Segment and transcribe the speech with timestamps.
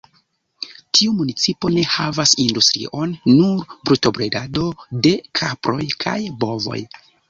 [0.99, 4.69] Tiu municipo ne havas industrion, nur brutobredado
[5.09, 6.87] de kaproj kaj bovoj.